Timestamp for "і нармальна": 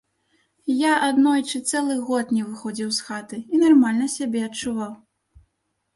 3.53-4.11